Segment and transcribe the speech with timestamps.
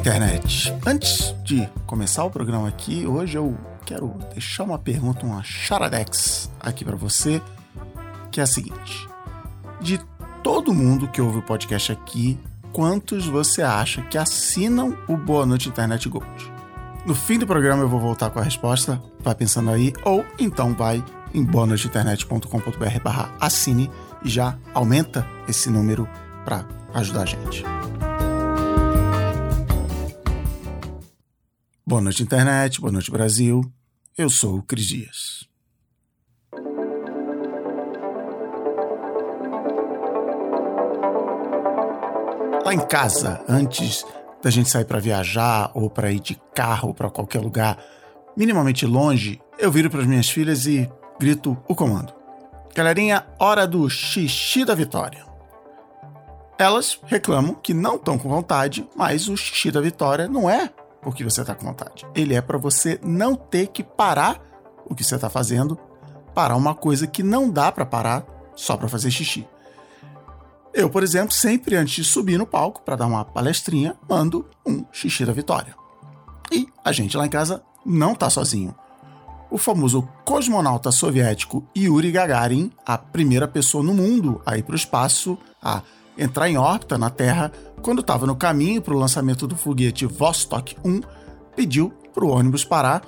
[0.00, 0.74] internet.
[0.86, 6.86] Antes de começar o programa aqui, hoje eu quero deixar uma pergunta, uma charadex aqui
[6.86, 7.40] para você,
[8.30, 9.06] que é a seguinte:
[9.78, 10.00] de
[10.42, 12.38] todo mundo que ouve o podcast aqui,
[12.72, 16.52] quantos você acha que assinam o Boa Noite Internet Gold?
[17.04, 20.72] No fim do programa eu vou voltar com a resposta, vai pensando aí, ou então
[20.74, 21.04] vai
[21.34, 23.90] em boanoiteinternet.com.br barra assine
[24.24, 26.08] e já aumenta esse número
[26.44, 26.64] para
[26.94, 27.64] ajudar a gente.
[31.90, 32.80] Boa noite, internet.
[32.80, 33.60] Boa noite, Brasil.
[34.16, 35.48] Eu sou o Cris Dias.
[42.64, 44.06] Lá em casa, antes
[44.40, 47.76] da gente sair para viajar ou para ir de carro para qualquer lugar
[48.36, 50.88] minimamente longe, eu viro para as minhas filhas e
[51.18, 52.14] grito o comando.
[52.72, 55.26] Galerinha, hora do xixi da vitória.
[56.56, 60.70] Elas reclamam que não estão com vontade, mas o xixi da vitória não é
[61.02, 62.06] porque você está com vontade.
[62.14, 64.40] Ele é para você não ter que parar
[64.84, 65.78] o que você está fazendo,
[66.34, 69.46] parar uma coisa que não dá para parar só para fazer xixi.
[70.72, 74.84] Eu, por exemplo, sempre antes de subir no palco para dar uma palestrinha, mando um
[74.92, 75.74] xixi da vitória.
[76.52, 78.74] E a gente lá em casa não tá sozinho.
[79.50, 84.76] O famoso cosmonauta soviético Yuri Gagarin, a primeira pessoa no mundo a ir para o
[84.76, 85.82] espaço, a
[86.20, 87.50] entrar em órbita na Terra,
[87.82, 91.00] quando estava no caminho para o lançamento do foguete Vostok 1,
[91.56, 93.02] pediu para o ônibus parar.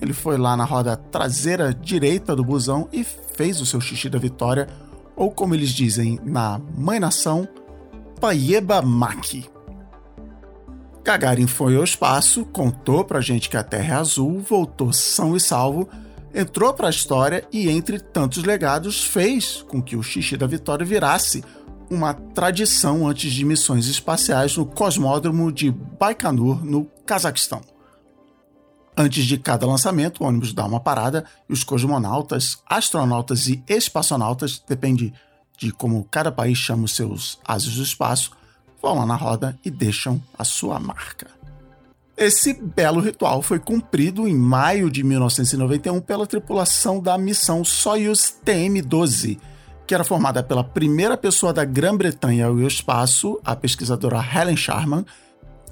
[0.00, 4.18] Ele foi lá na roda traseira direita do busão e fez o seu xixi da
[4.18, 4.68] vitória,
[5.16, 7.48] ou como eles dizem na Mãe Nação,
[8.20, 9.48] Paieba Maki.
[11.02, 15.40] Gagarin foi ao espaço, contou pra gente que a Terra é azul, voltou são e
[15.40, 15.88] salvo,
[16.34, 20.84] entrou para a história e, entre tantos legados, fez com que o xixi da vitória
[20.84, 21.42] virasse
[21.90, 27.60] uma tradição antes de missões espaciais no cosmódromo de Baikonur, no Cazaquistão.
[28.96, 34.62] Antes de cada lançamento, o ônibus dá uma parada e os cosmonautas, astronautas e espaçonautas,
[34.68, 35.12] depende
[35.58, 38.32] de como cada país chama os seus ases do espaço,
[38.80, 41.28] vão lá na roda e deixam a sua marca.
[42.16, 49.38] Esse belo ritual foi cumprido em maio de 1991 pela tripulação da missão Soyuz TM-12,
[49.90, 55.04] que era formada pela primeira pessoa da Grã-Bretanha ao espaço, a pesquisadora Helen Sharman,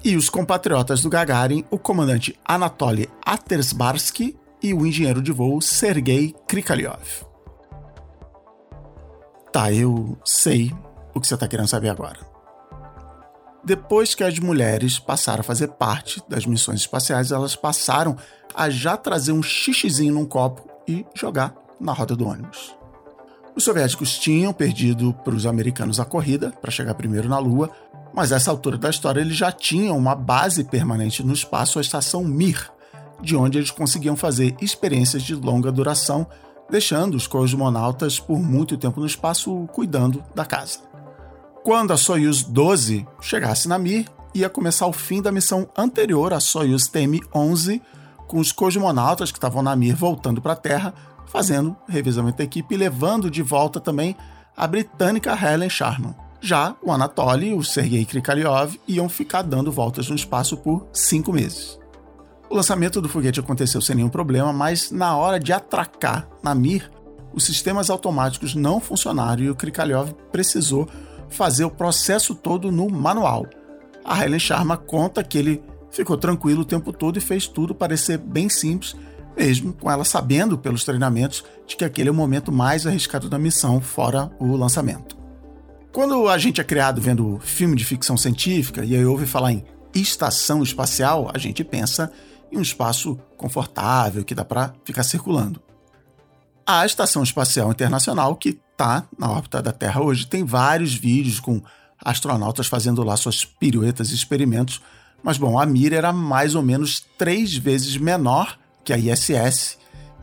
[0.03, 6.35] e os compatriotas do Gagarin, o comandante Anatoly Atersbarsky e o engenheiro de voo Sergei
[6.49, 7.23] Krikalev.
[9.53, 10.75] Tá, eu sei
[11.15, 12.19] o que você está querendo saber agora.
[13.63, 18.17] Depois que as mulheres passaram a fazer parte das missões espaciais, elas passaram
[18.53, 22.77] a já trazer um xixizinho num copo e jogar na roda do ônibus.
[23.55, 27.69] Os soviéticos tinham perdido para os americanos a corrida para chegar primeiro na Lua,
[28.13, 32.23] mas essa altura da história eles já tinham uma base permanente no espaço, a estação
[32.23, 32.71] Mir,
[33.21, 36.25] de onde eles conseguiam fazer experiências de longa duração,
[36.69, 40.79] deixando os cosmonautas por muito tempo no espaço cuidando da casa.
[41.63, 46.39] Quando a Soyuz 12 chegasse na Mir, ia começar o fim da missão anterior à
[46.39, 47.81] Soyuz TM-11,
[48.27, 50.93] com os cosmonautas que estavam na Mir voltando para a Terra
[51.29, 54.15] fazendo revezamento da equipe e levando de volta também
[54.57, 56.15] a britânica Helen Sharman.
[56.41, 61.31] Já o Anatoly e o Sergei Krikalev iam ficar dando voltas no espaço por cinco
[61.31, 61.79] meses.
[62.49, 66.89] O lançamento do foguete aconteceu sem nenhum problema, mas na hora de atracar na Mir,
[67.31, 70.89] os sistemas automáticos não funcionaram e o Krikalev precisou
[71.29, 73.45] fazer o processo todo no manual.
[74.03, 78.17] A Helen Sharma conta que ele ficou tranquilo o tempo todo e fez tudo parecer
[78.17, 78.95] bem simples
[79.39, 83.39] mesmo com ela sabendo pelos treinamentos de que aquele é o momento mais arriscado da
[83.39, 85.17] missão, fora o lançamento.
[85.93, 89.63] Quando a gente é criado vendo filme de ficção científica e aí ouve falar em
[89.95, 92.11] estação espacial, a gente pensa
[92.51, 95.61] em um espaço confortável que dá para ficar circulando.
[96.65, 101.61] A Estação Espacial Internacional, que está na órbita da Terra hoje, tem vários vídeos com
[102.03, 104.81] astronautas fazendo lá suas piruetas e experimentos,
[105.23, 108.57] mas bom, a mira era mais ou menos três vezes menor
[108.89, 109.77] que é a ISS,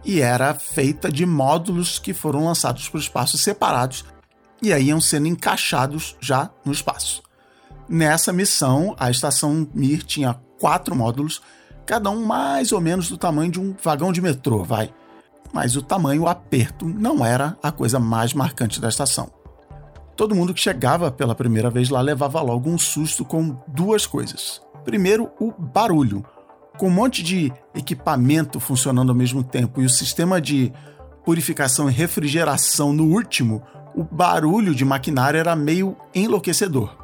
[0.04, 4.04] e era feita de módulos que foram lançados para o espaço separados
[4.60, 7.22] e aí iam sendo encaixados já no espaço.
[7.88, 11.40] Nessa missão, a estação Mir tinha quatro módulos,
[11.84, 14.92] cada um mais ou menos do tamanho de um vagão de metrô, vai.
[15.52, 19.30] Mas o tamanho, o aperto, não era a coisa mais marcante da estação.
[20.16, 24.60] Todo mundo que chegava pela primeira vez lá levava logo um susto com duas coisas.
[24.84, 26.24] Primeiro, o barulho
[26.76, 30.72] com um monte de equipamento funcionando ao mesmo tempo e o sistema de
[31.24, 33.62] purificação e refrigeração no último,
[33.94, 36.96] o barulho de maquinário era meio enlouquecedor.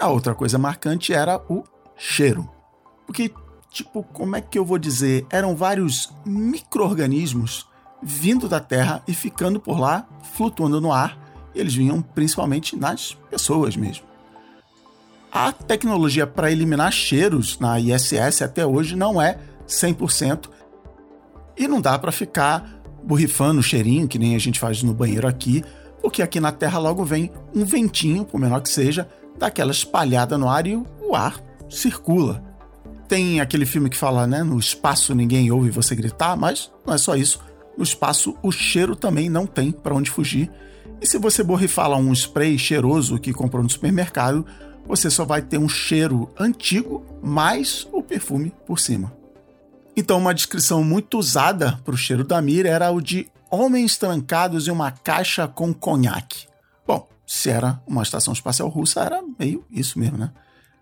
[0.00, 1.62] A outra coisa marcante era o
[1.96, 2.48] cheiro.
[3.06, 3.32] Porque,
[3.70, 5.26] tipo, como é que eu vou dizer?
[5.30, 7.68] Eram vários micro-organismos
[8.02, 11.16] vindo da Terra e ficando por lá, flutuando no ar,
[11.54, 14.11] e eles vinham principalmente nas pessoas mesmo.
[15.32, 20.50] A tecnologia para eliminar cheiros na ISS até hoje não é 100%,
[21.56, 25.26] e não dá para ficar borrifando o cheirinho, que nem a gente faz no banheiro
[25.26, 25.64] aqui,
[26.00, 29.08] porque aqui na Terra logo vem um ventinho, por menor que seja,
[29.38, 31.40] daquela espalhada no ar e o ar
[31.70, 32.42] circula.
[33.08, 36.98] Tem aquele filme que fala, né, no espaço ninguém ouve você gritar, mas não é
[36.98, 37.40] só isso
[37.76, 40.50] no espaço o cheiro também não tem para onde fugir.
[41.00, 44.46] E se você borrifar lá um spray cheiroso que comprou no supermercado,
[44.86, 49.12] você só vai ter um cheiro antigo mais o perfume por cima.
[49.96, 54.66] Então, uma descrição muito usada para o cheiro da Mir era o de homens trancados
[54.66, 56.46] em uma caixa com conhaque.
[56.86, 60.30] Bom, se era uma estação espacial russa, era meio isso mesmo, né?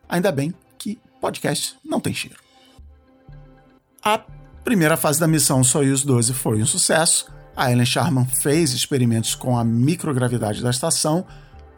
[0.08, 2.38] Ainda bem que podcast não tem cheiro.
[4.02, 4.20] A
[4.64, 7.26] Primeira fase da missão Soyuz 12 foi um sucesso.
[7.56, 11.26] A Ellen Sharman fez experimentos com a microgravidade da estação,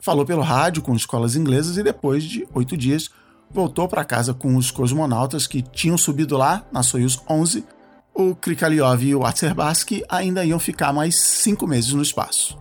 [0.03, 3.09] falou pelo rádio com escolas inglesas e depois de oito dias
[3.49, 7.65] voltou para casa com os cosmonautas que tinham subido lá na Soyuz 11.
[8.13, 12.59] O Krikaliov e o Atserbatsky ainda iam ficar mais cinco meses no espaço.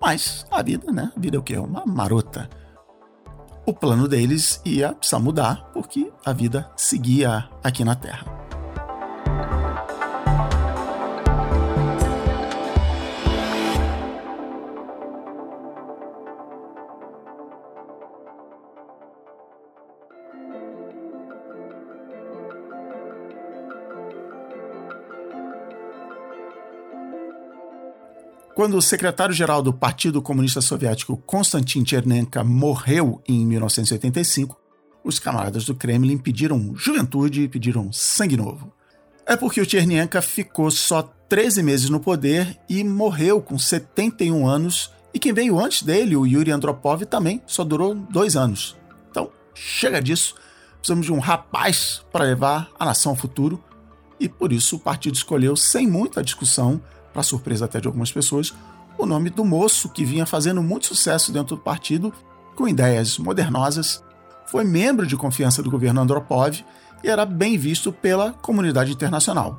[0.00, 1.12] Mas a vida, né?
[1.14, 1.58] A vida é o quê?
[1.58, 2.48] Uma marota.
[3.66, 8.47] O plano deles ia precisar mudar porque a vida seguia aqui na Terra.
[28.58, 34.60] Quando o secretário-geral do Partido Comunista Soviético Konstantin Chernenka morreu em 1985,
[35.04, 38.72] os camaradas do Kremlin pediram juventude e pediram sangue novo.
[39.24, 44.90] É porque o Chernenka ficou só 13 meses no poder e morreu com 71 anos,
[45.14, 48.76] e quem veio antes dele, o Yuri Andropov, também só durou dois anos.
[49.08, 50.34] Então, chega disso.
[50.78, 53.62] Precisamos de um rapaz para levar a nação ao futuro,
[54.18, 56.80] e por isso o partido escolheu, sem muita discussão,
[57.12, 58.54] para surpresa até de algumas pessoas,
[58.96, 62.12] o nome do moço que vinha fazendo muito sucesso dentro do partido,
[62.56, 64.02] com ideias modernosas,
[64.46, 66.64] foi membro de confiança do governo Andropov
[67.02, 69.58] e era bem visto pela comunidade internacional.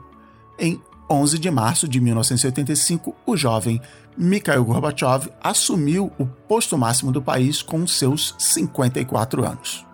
[0.57, 3.81] Em 11 de março de 1985, o jovem
[4.17, 9.85] Mikhail Gorbachev assumiu o posto máximo do país com seus 54 anos.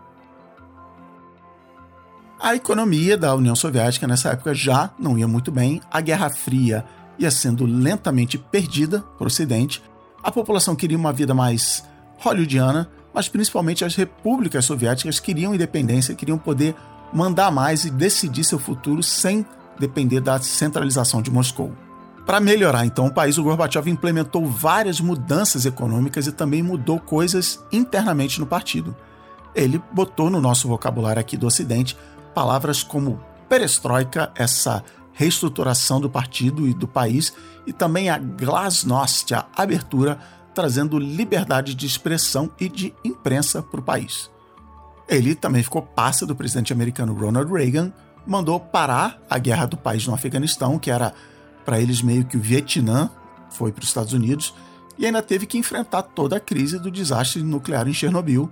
[2.39, 6.85] A economia da União Soviética nessa época já não ia muito bem, a Guerra Fria
[7.17, 9.81] ia sendo lentamente perdida para o Ocidente.
[10.23, 11.83] A população queria uma vida mais
[12.17, 16.75] hollywoodiana, mas principalmente as repúblicas soviéticas queriam independência, queriam poder
[17.13, 19.45] mandar mais e decidir seu futuro sem
[19.79, 21.71] depender da centralização de Moscou.
[22.25, 27.63] Para melhorar então o país, o Gorbachev implementou várias mudanças econômicas e também mudou coisas
[27.71, 28.95] internamente no partido.
[29.53, 31.95] Ele botou no nosso vocabulário aqui do Ocidente
[32.33, 34.83] palavras como perestroika, essa
[35.15, 37.33] reestruturação do partido e do país,
[37.65, 40.19] e também a glasnost, a abertura,
[40.53, 44.29] trazendo liberdade de expressão e de imprensa para o país.
[45.07, 47.91] Ele também ficou passa do presidente americano Ronald Reagan,
[48.27, 51.13] mandou parar a guerra do país no Afeganistão, que era
[51.63, 53.09] para eles meio que o Vietnã,
[53.49, 54.53] foi para os Estados Unidos,
[54.97, 58.49] e ainda teve que enfrentar toda a crise do desastre nuclear em Chernobyl.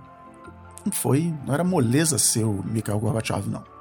[0.85, 3.72] Não foi, não era moleza ser o Mikhail Gorbachev, não.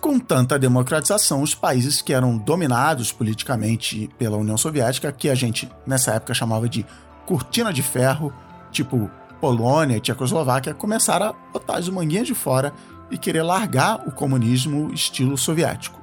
[0.00, 5.68] Com tanta democratização, os países que eram dominados politicamente pela União Soviética, que a gente
[5.84, 6.86] nessa época chamava de
[7.26, 8.32] cortina de ferro,
[8.70, 12.72] tipo Polônia e Tchecoslováquia, começaram a botar as manguinhas de fora
[13.10, 16.00] e querer largar o comunismo estilo soviético.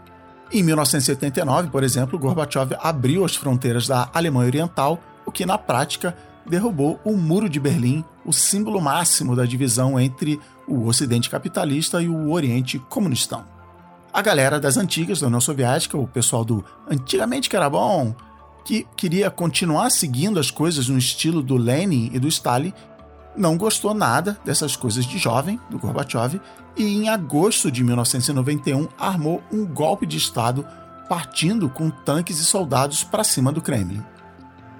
[0.51, 6.15] Em 1979, por exemplo, Gorbachev abriu as fronteiras da Alemanha Oriental, o que na prática
[6.45, 12.09] derrubou o Muro de Berlim, o símbolo máximo da divisão entre o Ocidente capitalista e
[12.09, 13.54] o Oriente comunistão
[14.15, 18.15] a galera das antigas da União Soviética, o pessoal do antigamente que era bom,
[18.63, 22.73] que queria continuar seguindo as coisas no estilo do Lenin e do Stalin,
[23.35, 26.39] não gostou nada dessas coisas de jovem, do Gorbachev,
[26.77, 30.65] e em agosto de 1991 armou um golpe de Estado
[31.09, 34.01] partindo com tanques e soldados para cima do Kremlin.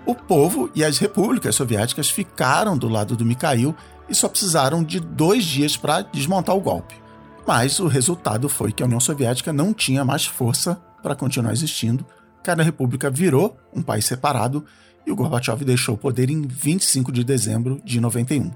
[0.05, 3.75] O povo e as repúblicas soviéticas ficaram do lado do Mikhail
[4.07, 7.04] e só precisaram de dois dias para desmontar o golpe.
[7.45, 12.05] Mas o resultado foi que a União Soviética não tinha mais força para continuar existindo,
[12.43, 14.65] cada república virou um país separado
[15.05, 18.51] e o Gorbachev deixou o poder em 25 de dezembro de 91.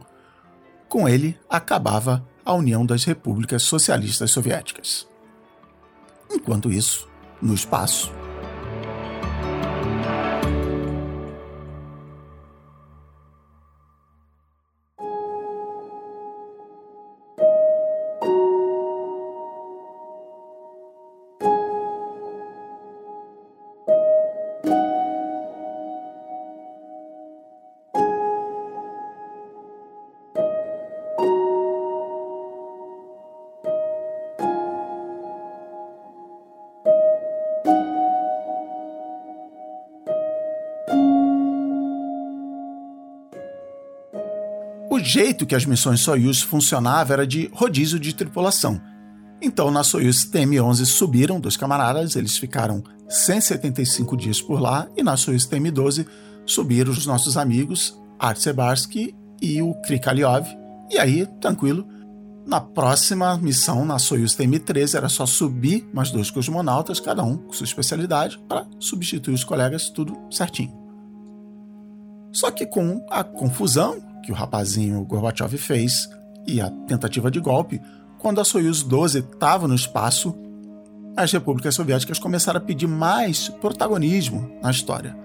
[0.88, 5.08] Com ele, acabava a União das Repúblicas Socialistas Soviéticas.
[6.32, 7.08] Enquanto isso,
[7.40, 8.12] no espaço,
[45.00, 48.82] O jeito que as missões Soyuz funcionavam era de rodízio de tripulação.
[49.42, 55.16] Então, na Soyuz TM-11 subiram dois camaradas, eles ficaram 175 dias por lá, e na
[55.16, 56.06] Soyuz TM-12
[56.46, 60.46] subiram os nossos amigos Art Sebarsky e o Krikaliov.
[60.92, 61.88] E aí, tranquilo,
[62.46, 67.54] na próxima missão, na Soyuz TM-13, era só subir mais dois cosmonautas, cada um com
[67.54, 70.78] sua especialidade, para substituir os colegas, tudo certinho.
[72.34, 76.10] Só que com a confusão que o rapazinho Gorbachev fez
[76.48, 77.82] e a tentativa de golpe,
[78.18, 80.36] quando a Soyuz 12 estava no espaço,
[81.16, 85.16] as repúblicas soviéticas começaram a pedir mais protagonismo na história.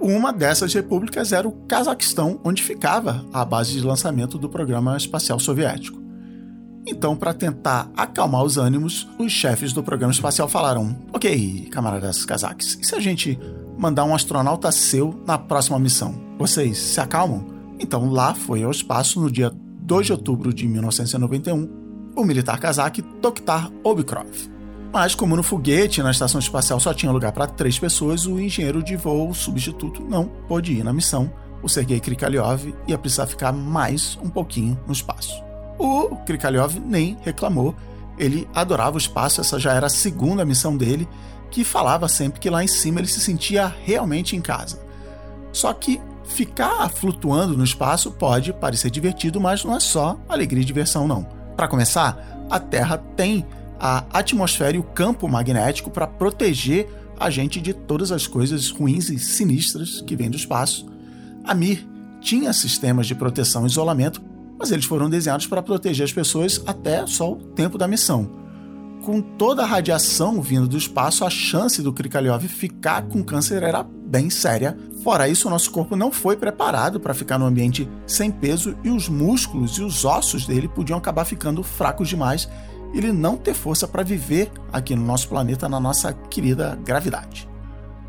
[0.00, 5.38] Uma dessas repúblicas era o Cazaquistão, onde ficava a base de lançamento do programa espacial
[5.38, 6.00] soviético.
[6.86, 12.78] Então, para tentar acalmar os ânimos, os chefes do programa espacial falaram: Ok, camaradas cazaques,
[12.80, 13.38] e se a gente
[13.76, 16.14] mandar um astronauta seu na próxima missão?
[16.38, 17.49] Vocês se acalmam?
[17.80, 21.80] Então lá foi ao espaço no dia 2 de outubro de 1991
[22.14, 24.28] o militar cazaque Tokhtar Obikrov.
[24.92, 28.82] Mas como no foguete na estação espacial só tinha lugar para três pessoas, o engenheiro
[28.82, 31.32] de voo substituto não pôde ir na missão.
[31.62, 35.42] O Sergei Krikaliov ia precisar ficar mais um pouquinho no espaço.
[35.78, 37.74] O Krikaliov nem reclamou,
[38.18, 41.08] ele adorava o espaço, essa já era a segunda missão dele,
[41.50, 44.78] que falava sempre que lá em cima ele se sentia realmente em casa.
[45.52, 50.64] Só que Ficar flutuando no espaço pode parecer divertido, mas não é só alegria e
[50.64, 51.24] diversão, não.
[51.56, 53.44] Para começar, a Terra tem
[53.78, 59.10] a atmosfera e o campo magnético para proteger a gente de todas as coisas ruins
[59.10, 60.86] e sinistras que vêm do espaço.
[61.44, 61.86] A Mir
[62.20, 64.22] tinha sistemas de proteção e isolamento,
[64.58, 68.30] mas eles foram desenhados para proteger as pessoas até só o tempo da missão.
[69.02, 73.82] Com toda a radiação vindo do espaço, a chance do Krikalev ficar com câncer era
[73.82, 74.76] bem séria.
[75.02, 78.90] Fora isso, o nosso corpo não foi preparado para ficar num ambiente sem peso e
[78.90, 82.48] os músculos e os ossos dele podiam acabar ficando fracos demais
[82.92, 87.48] e ele não ter força para viver aqui no nosso planeta, na nossa querida gravidade.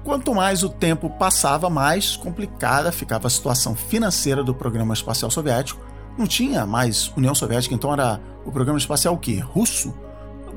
[0.03, 5.79] Quanto mais o tempo passava, mais complicada ficava a situação financeira do programa espacial soviético.
[6.17, 9.39] Não tinha mais União Soviética, então era o programa espacial o quê?
[9.39, 9.93] Russo?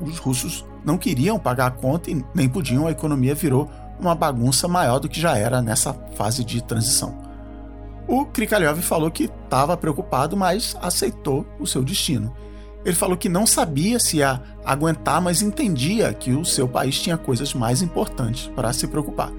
[0.01, 4.67] Os russos não queriam pagar a conta e nem podiam, a economia virou uma bagunça
[4.67, 7.17] maior do que já era nessa fase de transição.
[8.07, 12.35] O Krikalev falou que estava preocupado, mas aceitou o seu destino.
[12.85, 17.17] Ele falou que não sabia se ia aguentar, mas entendia que o seu país tinha
[17.17, 19.31] coisas mais importantes para se preocupar.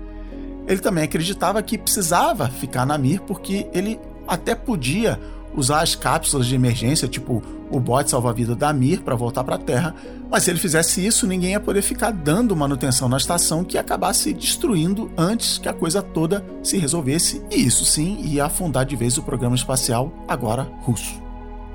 [0.67, 5.21] Ele também acreditava que precisava ficar na Mir porque ele até podia
[5.57, 9.59] usar as cápsulas de emergência, tipo o bote salva-vida da Mir, para voltar para a
[9.59, 9.95] Terra,
[10.31, 13.81] mas se ele fizesse isso, ninguém ia poder ficar dando manutenção na estação que ia
[13.81, 18.85] acabar se destruindo antes que a coisa toda se resolvesse, e isso sim ia afundar
[18.85, 21.21] de vez o programa espacial, agora russo.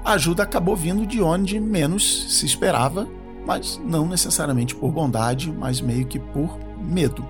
[0.03, 3.07] A ajuda acabou vindo de onde menos se esperava,
[3.45, 7.25] mas não necessariamente por bondade, mas meio que por medo.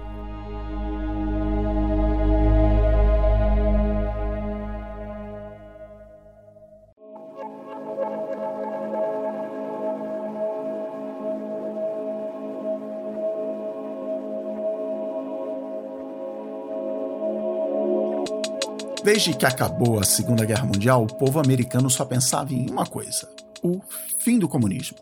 [19.04, 23.28] Desde que acabou a Segunda Guerra Mundial, o povo americano só pensava em uma coisa:
[23.64, 23.82] o
[24.20, 24.98] fim do comunismo.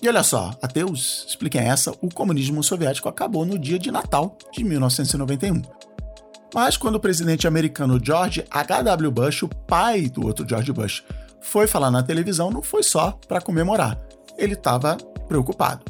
[0.00, 4.62] E olha só, ateus, expliquem essa: o comunismo soviético acabou no dia de Natal de
[4.62, 5.62] 1991.
[6.54, 9.10] Mas quando o presidente americano George H.W.
[9.10, 11.02] Bush, o pai do outro George Bush,
[11.40, 13.98] foi falar na televisão, não foi só para comemorar.
[14.38, 14.96] Ele estava
[15.28, 15.84] preocupado.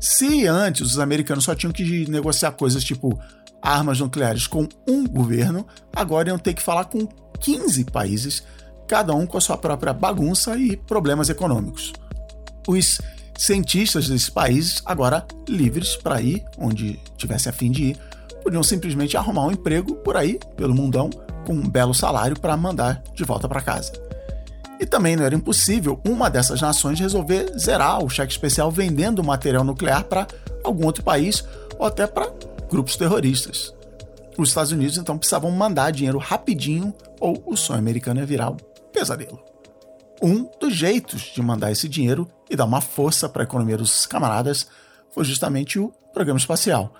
[0.00, 3.18] Se antes os americanos só tinham que negociar coisas tipo
[3.64, 7.08] armas nucleares com um governo, agora iam ter que falar com
[7.40, 8.44] 15 países,
[8.86, 11.94] cada um com a sua própria bagunça e problemas econômicos.
[12.68, 13.00] Os
[13.36, 17.98] cientistas desses países, agora livres para ir onde tivesse a fim de ir,
[18.42, 21.08] podiam simplesmente arrumar um emprego por aí, pelo mundão,
[21.46, 23.92] com um belo salário para mandar de volta para casa.
[24.78, 29.64] E também não era impossível uma dessas nações resolver zerar o cheque especial vendendo material
[29.64, 30.26] nuclear para
[30.62, 31.44] algum outro país
[31.78, 32.30] ou até para
[32.68, 33.74] grupos terroristas.
[34.36, 38.56] Os Estados Unidos então precisavam mandar dinheiro rapidinho ou o sonho americano ia virar um
[38.92, 39.40] pesadelo.
[40.22, 44.06] Um dos jeitos de mandar esse dinheiro e dar uma força para a economia dos
[44.06, 44.66] camaradas
[45.10, 46.92] foi justamente o programa espacial.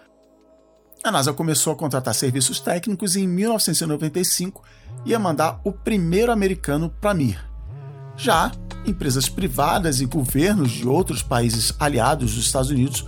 [1.03, 4.63] A NASA começou a contratar serviços técnicos e em 1995
[5.05, 7.39] ia mandar o primeiro americano para Mir.
[8.17, 8.53] Já
[8.87, 13.05] empresas privadas e governos de outros países aliados dos Estados Unidos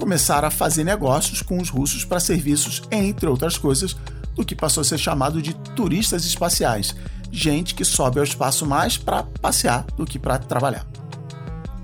[0.00, 3.94] começaram a fazer negócios com os russos para serviços, entre outras coisas,
[4.34, 6.96] do que passou a ser chamado de turistas espaciais,
[7.30, 10.86] gente que sobe ao espaço mais para passear do que para trabalhar.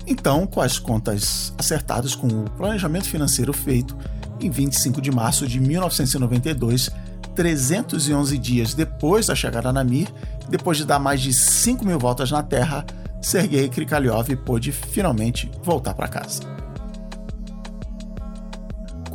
[0.07, 3.95] Então, com as contas acertadas com o planejamento financeiro feito,
[4.41, 6.89] em 25 de março de 1992,
[7.35, 10.07] 311 dias depois da chegada na Mir,
[10.49, 12.83] depois de dar mais de 5 mil voltas na Terra,
[13.21, 16.66] Sergei Krikalev pôde finalmente voltar para casa.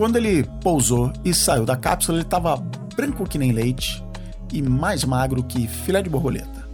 [0.02, 2.56] Quando ele pousou e saiu da cápsula, ele estava
[2.96, 4.04] branco que nem leite
[4.52, 6.68] e mais magro que filé de borboleta.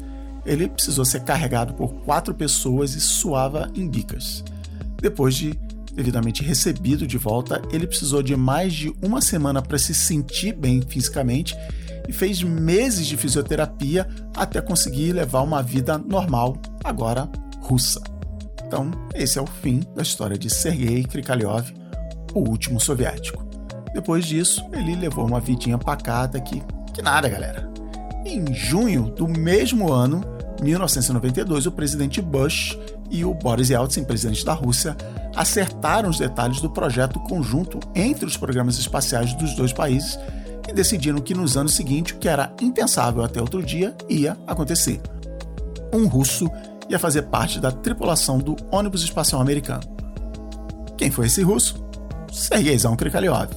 [0.46, 4.42] Ele precisou ser carregado por quatro pessoas e suava em bicas.
[4.96, 5.52] Depois de
[5.92, 10.80] devidamente recebido de volta, ele precisou de mais de uma semana para se sentir bem
[10.80, 11.54] fisicamente
[12.08, 17.28] e fez meses de fisioterapia até conseguir levar uma vida normal, agora
[17.60, 18.00] russa.
[18.66, 21.74] Então, esse é o fim da história de Sergei Krikalev,
[22.34, 23.46] o último soviético.
[23.92, 27.68] Depois disso, ele levou uma vidinha pacata que, que nada, galera.
[28.24, 30.22] Em junho do mesmo ano,
[30.62, 32.78] 1992, o presidente Bush
[33.10, 34.96] e o Boris Yeltsin, presidente da Rússia,
[35.34, 40.18] acertaram os detalhes do projeto conjunto entre os programas espaciais dos dois países
[40.68, 45.00] e decidiram que nos anos seguintes o que era impensável até outro dia ia acontecer.
[45.92, 46.50] Um russo
[46.88, 49.82] ia fazer parte da tripulação do ônibus espacial americano.
[50.96, 51.87] Quem foi esse russo?
[52.32, 53.50] Sergeizão Krikalev.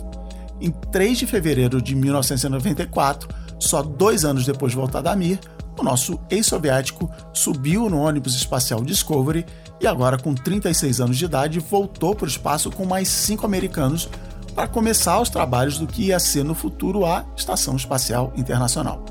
[0.60, 3.30] Em 3 de fevereiro de 1994,
[3.60, 5.40] só dois anos depois de voltar da Mir,
[5.80, 9.46] o nosso ex-soviético subiu no ônibus espacial Discovery
[9.80, 14.10] e agora com 36 anos de idade voltou para o espaço com mais cinco americanos
[14.54, 19.04] para começar os trabalhos do que ia ser no futuro a Estação Espacial Internacional.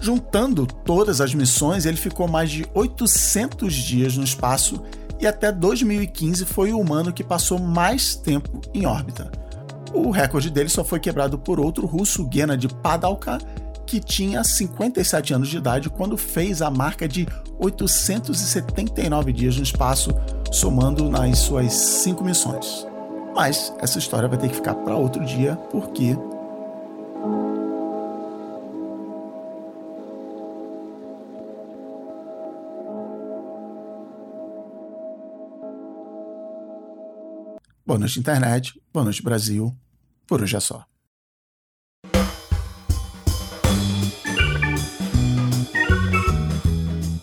[0.00, 4.82] Juntando todas as missões, ele ficou mais de 800 dias no espaço
[5.24, 9.32] e até 2015 foi o humano que passou mais tempo em órbita.
[9.94, 13.38] O recorde dele só foi quebrado por outro russo, Gennady Padalka,
[13.86, 17.26] que tinha 57 anos de idade quando fez a marca de
[17.58, 20.10] 879 dias no espaço,
[20.52, 22.86] somando nas suas cinco missões.
[23.34, 26.18] Mas essa história vai ter que ficar para outro dia, porque
[37.86, 38.80] Boa noite, internet.
[38.90, 39.76] Boa noite, Brasil.
[40.26, 40.86] Por hoje é só.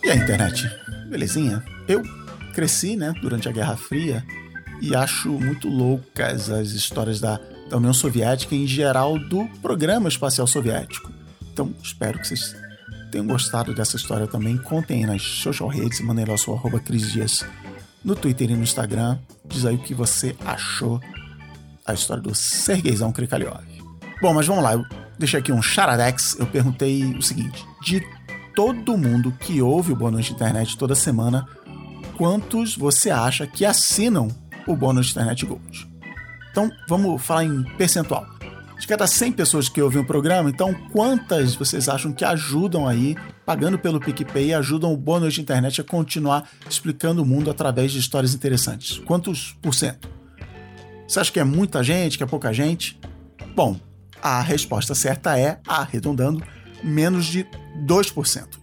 [0.04, 0.69] E a internet?
[1.10, 1.65] Belezinha?
[1.88, 2.04] Eu
[2.54, 4.24] cresci, né, durante a Guerra Fria
[4.80, 10.45] e acho muito loucas as histórias da, da União Soviética em geral, do programa espacial
[10.45, 11.12] soviético.
[11.52, 12.56] Então, espero que vocês
[13.12, 14.58] tenham gostado dessa história também.
[14.58, 17.43] Contem nas social redes, mandem lá seu arroba Cris Dias
[18.04, 19.17] no Twitter e no Instagram.
[19.52, 21.00] Diz aí o que você achou
[21.86, 23.66] a história do Sergeizão Krikalev.
[24.22, 24.74] Bom, mas vamos lá.
[24.74, 24.86] Eu
[25.20, 26.36] deixei aqui um charadex.
[26.40, 28.02] Eu perguntei o seguinte: de
[28.56, 31.48] todo mundo que ouve o Boa Noite Internet toda semana,
[32.18, 34.30] quantos você acha que assinam
[34.68, 35.90] o bônus Internet Gold.
[36.52, 38.26] Então, vamos falar em percentual.
[38.80, 43.16] De cada 100 pessoas que ouvem o programa, então quantas vocês acham que ajudam aí,
[43.45, 47.99] pagando pelo PicPay, ajudam o bônus de internet a continuar explicando o mundo através de
[47.99, 48.97] histórias interessantes?
[48.99, 50.10] Quantos por cento?
[51.08, 52.99] Você acha que é muita gente, que é pouca gente?
[53.56, 53.80] Bom,
[54.21, 56.43] a resposta certa é, arredondando,
[56.84, 57.45] menos de
[57.86, 58.62] 2%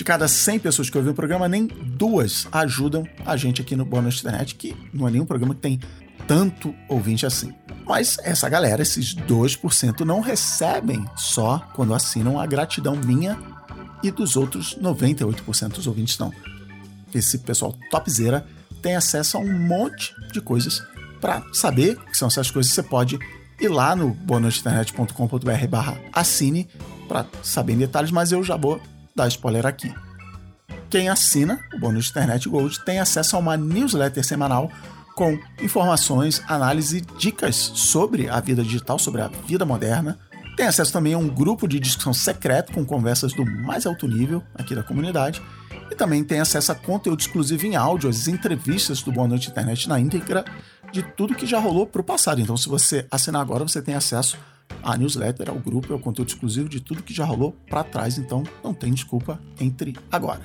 [0.00, 3.84] de cada 100 pessoas que ouvem o programa, nem duas ajudam a gente aqui no
[3.84, 5.78] Bônus Internet, que não é nenhum programa que tem
[6.26, 7.52] tanto ouvinte assim.
[7.86, 13.36] Mas essa galera, esses 2%, não recebem só quando assinam a gratidão minha
[14.02, 16.32] e dos outros 98% dos ouvintes não.
[17.14, 18.46] Esse pessoal topzera
[18.80, 20.82] tem acesso a um monte de coisas.
[21.20, 23.18] Para saber o que são essas coisas, você pode
[23.60, 26.68] ir lá no bonusinternet.com.br barra assine
[27.06, 28.80] para saber em detalhes, mas eu já vou
[29.14, 29.92] dar spoiler aqui.
[30.88, 34.70] Quem assina o bônus Internet Gold tem acesso a uma newsletter semanal
[35.14, 40.18] com informações, análise e dicas sobre a vida digital, sobre a vida moderna.
[40.60, 44.42] Tem acesso também a um grupo de discussão secreto com conversas do mais alto nível
[44.54, 45.40] aqui da comunidade.
[45.90, 49.88] E também tem acesso a conteúdo exclusivo em áudio, as entrevistas do Boa Noite Internet
[49.88, 50.44] na íntegra,
[50.92, 52.42] de tudo que já rolou para o passado.
[52.42, 54.36] Então, se você assinar agora, você tem acesso
[54.82, 58.18] à newsletter, ao grupo, ao conteúdo exclusivo de tudo que já rolou para trás.
[58.18, 60.42] Então, não tem desculpa, entre agora.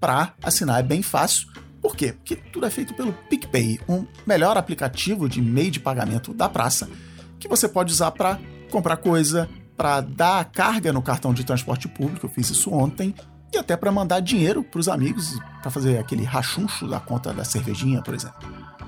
[0.00, 1.46] Para assinar é bem fácil.
[1.82, 2.14] Por quê?
[2.14, 6.88] Porque tudo é feito pelo PicPay, um melhor aplicativo de meio de pagamento da praça
[7.38, 8.38] que você pode usar para
[8.70, 12.26] comprar coisa, para dar carga no cartão de transporte público.
[12.26, 13.14] Eu fiz isso ontem
[13.52, 17.44] e até para mandar dinheiro para os amigos, para fazer aquele rachuncho da conta da
[17.44, 18.38] cervejinha, por exemplo.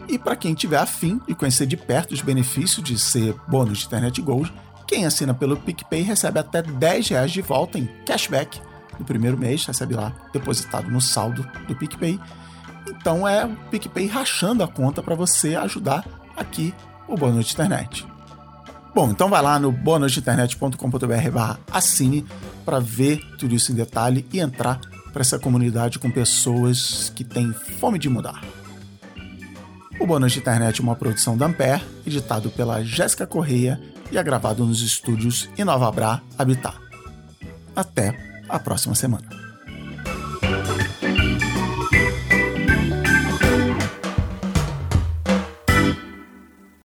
[0.09, 3.87] E para quem tiver afim de conhecer de perto os benefícios de ser bônus de
[3.87, 4.53] Internet Gold,
[4.87, 8.61] quem assina pelo PicPay recebe até 10 reais de volta em cashback
[8.99, 12.21] no primeiro mês, recebe lá depositado no saldo do PicPay.
[12.88, 16.05] Então é o PicPay rachando a conta para você ajudar
[16.37, 16.75] aqui
[17.09, 18.12] o bônus de internet.
[18.94, 22.26] Bom, então vai lá no bonusdeinternet.com.br assine
[22.64, 24.81] para ver tudo isso em detalhe e entrar
[25.12, 28.42] para essa comunidade com pessoas que têm fome de mudar.
[29.98, 34.22] O Bônus de Internet é uma produção da Ampere, editado pela Jéssica Correia e é
[34.22, 36.76] gravado nos estúdios Inova Bra Habitat.
[37.74, 39.41] Até a próxima semana.